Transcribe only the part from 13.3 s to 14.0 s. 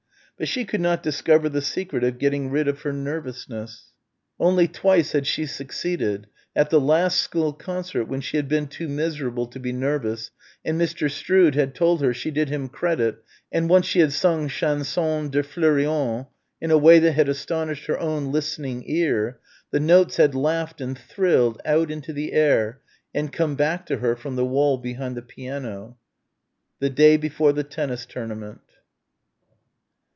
and, once she